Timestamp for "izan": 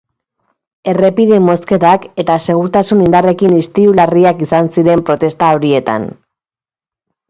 4.49-4.75